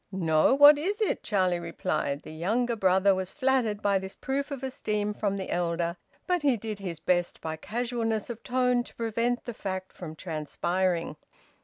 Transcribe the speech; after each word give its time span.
"No, 0.11 0.55
what 0.55 0.79
is 0.79 0.99
it?" 0.99 1.21
Charlie 1.21 1.59
replied. 1.59 2.23
The 2.23 2.33
younger 2.33 2.75
brother 2.75 3.13
was 3.13 3.29
flattered 3.29 3.83
by 3.83 3.99
this 3.99 4.15
proof 4.15 4.49
of 4.49 4.63
esteem 4.63 5.13
from 5.13 5.37
the 5.37 5.51
elder, 5.51 5.95
but 6.25 6.41
he 6.41 6.57
did 6.57 6.79
his 6.79 6.99
best 6.99 7.39
by 7.39 7.55
casualness 7.55 8.27
of 8.31 8.41
tone 8.41 8.83
to 8.85 8.95
prevent 8.95 9.45
the 9.45 9.53
fact 9.53 9.93
from 9.93 10.15
transpiring. 10.15 11.17